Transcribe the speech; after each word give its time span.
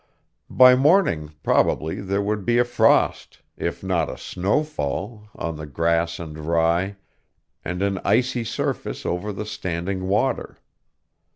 By 0.49 0.73
morning, 0.75 1.35
probably, 1.43 2.01
there 2.01 2.23
would 2.23 2.43
be 2.43 2.57
a 2.57 2.65
frost, 2.65 3.43
if 3.55 3.83
not 3.83 4.09
a 4.09 4.17
snowfall, 4.17 5.29
on 5.35 5.57
the 5.57 5.67
grass 5.67 6.17
and 6.19 6.39
rye, 6.39 6.95
and 7.63 7.83
an 7.83 7.99
icy 8.03 8.43
surface 8.43 9.05
over 9.05 9.31
the 9.31 9.45
standing 9.45 10.07
water. 10.07 10.57